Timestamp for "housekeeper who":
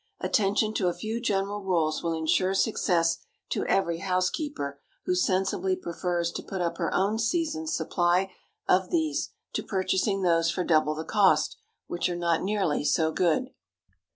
3.99-5.13